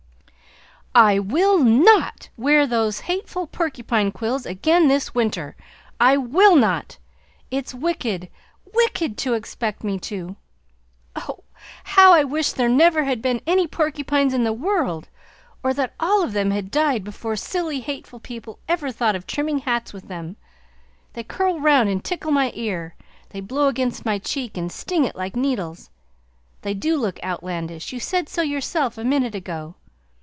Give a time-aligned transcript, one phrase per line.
[0.93, 5.55] "I will NOT wear those hateful porcupine quills again this winter!
[6.01, 6.97] I will not!
[7.49, 8.27] It's wicked,
[8.73, 10.35] WICKED to expect me to!
[11.15, 11.45] Oh!
[11.85, 15.07] How I wish there never had been any porcupines in the world,
[15.63, 19.59] or that all of them had died before silly, hateful people ever thought of trimming
[19.59, 20.35] hat with them!
[21.13, 22.95] They curl round and tickle my ear!
[23.29, 25.89] They blow against my cheek and sting it like needles!
[26.63, 29.75] They do look outlandish, you said so yourself a minute ago.